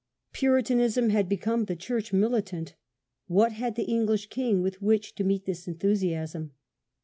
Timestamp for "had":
1.11-1.29, 3.51-3.75